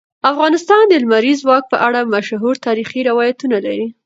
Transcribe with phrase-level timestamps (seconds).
[0.31, 3.87] افغانستان د لمریز ځواک په اړه مشهور تاریخی روایتونه لري.